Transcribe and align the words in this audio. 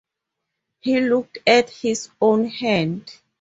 He 0.79 0.99
looked 0.99 1.37
at 1.45 1.69
his 1.69 2.09
own 2.19 2.47
hand. 2.47 3.15